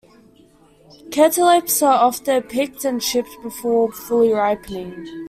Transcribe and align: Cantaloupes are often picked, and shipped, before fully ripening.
Cantaloupes 1.11 1.83
are 1.83 1.93
often 2.03 2.41
picked, 2.41 2.83
and 2.85 3.03
shipped, 3.03 3.37
before 3.43 3.91
fully 3.91 4.31
ripening. 4.31 5.05